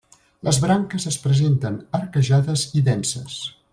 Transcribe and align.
Les 0.45 0.57
branques 0.61 1.05
es 1.11 1.19
presenten 1.25 1.77
arquejades 1.99 2.65
i 2.81 2.87
denses. 2.89 3.37